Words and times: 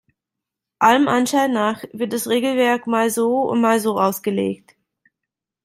Allem 0.79 1.07
Anschein 1.07 1.51
nach 1.53 1.83
wird 1.93 2.11
das 2.13 2.27
Regelwerk 2.27 2.87
mal 2.87 3.11
so 3.11 3.41
und 3.47 3.61
mal 3.61 3.79
so 3.79 3.99
ausgelegt. 4.01 4.75